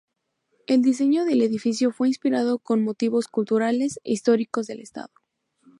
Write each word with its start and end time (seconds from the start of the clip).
El 0.65 0.81
diseño 0.81 1.25
del 1.25 1.43
edificio 1.43 1.91
fue 1.91 2.07
inspirado 2.07 2.57
con 2.57 2.81
motivos 2.83 3.27
culturales 3.27 3.99
e 4.03 4.13
históricos 4.13 4.65
del 4.65 4.79
estado. 4.79 5.13